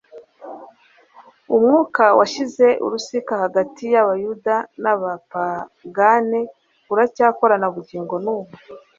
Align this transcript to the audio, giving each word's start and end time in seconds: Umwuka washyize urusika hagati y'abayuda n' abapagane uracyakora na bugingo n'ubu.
Umwuka 1.55 2.03
washyize 2.19 2.67
urusika 2.85 3.33
hagati 3.43 3.83
y'abayuda 3.93 4.55
n' 4.83 4.89
abapagane 4.93 6.41
uracyakora 6.93 7.55
na 7.59 7.69
bugingo 7.73 8.15
n'ubu. 8.23 8.53